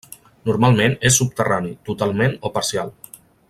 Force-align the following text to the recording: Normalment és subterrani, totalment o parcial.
Normalment 0.49 0.95
és 1.09 1.19
subterrani, 1.21 1.75
totalment 1.91 2.35
o 2.49 2.53
parcial. 2.59 2.91